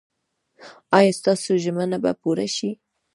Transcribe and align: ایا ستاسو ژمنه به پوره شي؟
ایا 0.97 1.11
ستاسو 1.19 1.51
ژمنه 1.63 1.97
به 2.03 2.11
پوره 2.21 2.47
شي؟ 2.55 2.69